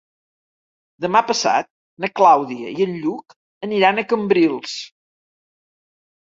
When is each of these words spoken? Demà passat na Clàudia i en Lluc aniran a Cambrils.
Demà 1.03 1.19
passat 1.31 1.69
na 2.05 2.09
Clàudia 2.19 2.71
i 2.77 2.87
en 2.87 2.97
Lluc 3.03 3.37
aniran 3.69 4.01
a 4.01 4.05
Cambrils. 4.15 4.75